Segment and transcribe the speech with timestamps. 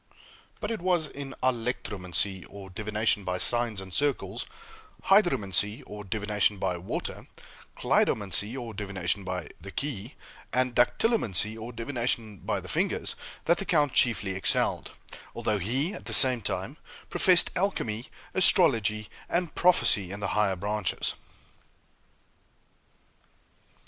[0.59, 4.47] But it was in alectromancy, or divination by signs and circles;
[5.03, 7.27] hydromancy, or divination by water;
[7.77, 10.15] cleidomancy, or divination by the key,
[10.51, 14.89] and dactylomancy, or divination by the fingers, that the count chiefly excelled,
[15.35, 16.77] although he, at the same time,
[17.11, 21.13] professed alchemy, astrology, and prophecy in the higher branches.